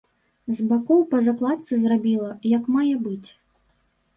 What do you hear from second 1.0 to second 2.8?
па закладцы зрабіла, як